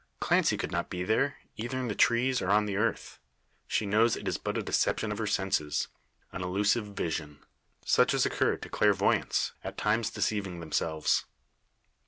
Clancy 0.19 0.57
could 0.57 0.71
not 0.71 0.89
be 0.89 1.03
there, 1.03 1.37
either 1.57 1.77
in 1.77 1.87
the 1.87 1.93
trees, 1.93 2.41
or 2.41 2.49
on 2.49 2.65
the 2.65 2.75
earth. 2.75 3.19
She 3.67 3.85
knows 3.85 4.15
it 4.15 4.27
is 4.27 4.39
but 4.39 4.57
a 4.57 4.63
deception 4.63 5.11
of 5.11 5.19
her 5.19 5.27
senses 5.27 5.89
an 6.31 6.41
illusive 6.41 6.87
vision 6.87 7.45
such 7.85 8.15
as 8.15 8.25
occur 8.25 8.57
to 8.57 8.67
clairvoyantes, 8.67 9.51
at 9.63 9.77
times 9.77 10.09
deceiving 10.09 10.59
themselves. 10.59 11.25